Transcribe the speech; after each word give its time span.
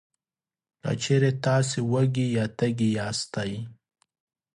که 0.83 0.91
چېرې 1.03 1.31
تاسې 1.45 1.79
وږي 1.91 2.25
یا 2.37 2.45
تږي 2.57 2.89
یاستی، 2.97 3.51